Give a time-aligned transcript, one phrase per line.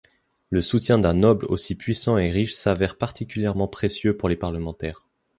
[0.49, 5.05] Le soutien d'un noble aussi puissant et riche s'avère particulièrement précieux pour les parlementaires.